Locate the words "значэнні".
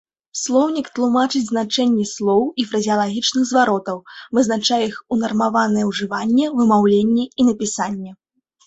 1.51-2.05